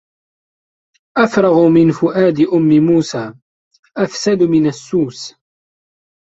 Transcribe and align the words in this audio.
أفرغ 1.17 1.67
من 1.67 1.91
فؤاد 1.91 2.39
أم 2.53 2.69
موسى 2.85 3.33
أفسد 3.97 4.43
من 4.51 4.67
السوس 4.67 5.35